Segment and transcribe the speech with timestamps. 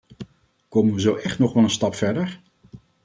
[0.69, 2.41] Komen we zo echt nog wel een stap verder?